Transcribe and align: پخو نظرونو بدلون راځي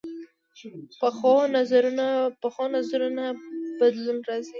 پخو 1.01 1.35
نظرونو 2.75 3.25
بدلون 3.79 4.19
راځي 4.27 4.49